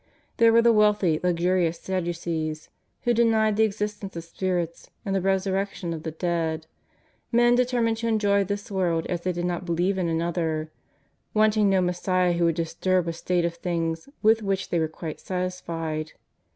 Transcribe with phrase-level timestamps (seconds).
[0.37, 2.69] There were the wealthy, luxurious Sadducees
[3.03, 6.65] who denied the existence of spirits and the resurrection of the dead,
[7.31, 10.71] men determined to enjoy this world as they did not believe in another,
[11.35, 15.19] wanting no Messiah who would disturb a state of things wdth which they were quite
[15.19, 16.13] satisfied.